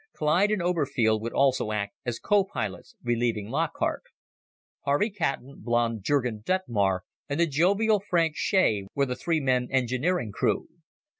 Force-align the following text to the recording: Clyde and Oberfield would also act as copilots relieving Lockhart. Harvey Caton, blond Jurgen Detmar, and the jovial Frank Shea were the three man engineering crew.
Clyde 0.17 0.49
and 0.49 0.63
Oberfield 0.63 1.21
would 1.21 1.31
also 1.31 1.71
act 1.71 1.93
as 2.07 2.19
copilots 2.19 2.95
relieving 3.03 3.49
Lockhart. 3.51 4.01
Harvey 4.83 5.11
Caton, 5.11 5.57
blond 5.61 6.01
Jurgen 6.03 6.39
Detmar, 6.41 7.01
and 7.29 7.39
the 7.39 7.45
jovial 7.45 7.99
Frank 7.99 8.33
Shea 8.35 8.87
were 8.95 9.05
the 9.05 9.15
three 9.15 9.39
man 9.39 9.67
engineering 9.69 10.31
crew. 10.31 10.69